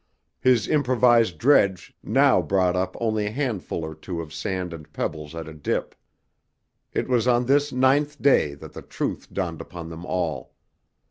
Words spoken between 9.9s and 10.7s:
all.